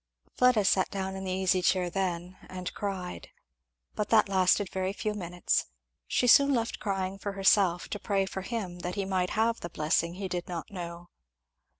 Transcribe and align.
Fleda 0.35 0.65
sat 0.65 0.89
down 0.89 1.15
in 1.15 1.25
the 1.25 1.31
easy 1.31 1.61
chair 1.61 1.87
then 1.87 2.35
and 2.49 2.73
cried. 2.73 3.29
But 3.93 4.09
that 4.09 4.27
lasted 4.27 4.67
very 4.71 4.93
few 4.93 5.13
minutes; 5.13 5.67
she 6.07 6.25
soon 6.25 6.55
left 6.55 6.79
crying 6.79 7.19
for 7.19 7.33
herself 7.33 7.87
to 7.89 7.99
pray 7.99 8.25
for 8.25 8.41
him, 8.41 8.79
that 8.79 8.95
he 8.95 9.05
might 9.05 9.29
have 9.37 9.59
the 9.59 9.69
blessing 9.69 10.15
he 10.15 10.27
did 10.27 10.47
not 10.47 10.71
know. 10.71 11.09